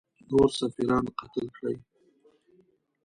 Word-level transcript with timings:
نور 0.29 0.49
سفیران 0.59 1.05
قتل 1.19 1.47
کړي. 1.57 1.75